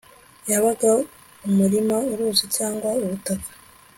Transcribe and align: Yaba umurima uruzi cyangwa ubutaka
Yaba 0.49 0.69
umurima 1.47 1.95
uruzi 2.11 2.45
cyangwa 2.55 2.89
ubutaka 3.03 3.49